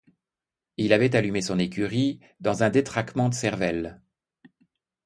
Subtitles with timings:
[0.77, 4.01] Il avait allumé son écurie, dans un détraquement de cervelle.